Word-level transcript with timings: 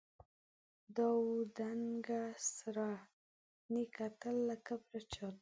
دا 0.95 1.07
وه 1.23 1.35
دنګه 1.57 2.21
سروه، 2.55 2.93
نې 3.73 3.83
کتل 3.97 4.35
له 4.49 4.55
کبره 4.67 5.01
چاته 5.13 5.39